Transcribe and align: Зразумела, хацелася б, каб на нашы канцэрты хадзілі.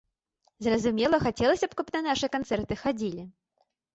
Зразумела, 0.67 1.19
хацелася 1.25 1.65
б, 1.73 1.77
каб 1.81 1.87
на 1.97 2.01
нашы 2.09 2.31
канцэрты 2.37 2.79
хадзілі. 2.87 3.23